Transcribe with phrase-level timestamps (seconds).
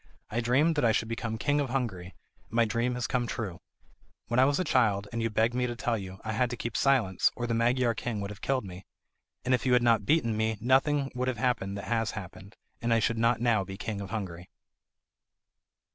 [0.31, 2.15] I dreamed that I should become King of Hungary,
[2.49, 3.61] and my dream has come true.
[4.29, 6.57] When I was a child, and you begged me to tell you, I had to
[6.57, 8.87] keep silence, or the Magyar king would have killed me.
[9.45, 12.91] And if you had not beaten me nothing would have happened that has happened, and
[12.91, 14.49] I should not now be King of Hungary."